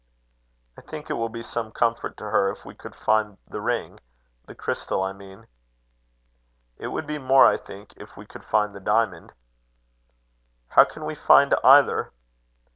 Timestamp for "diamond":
8.79-9.31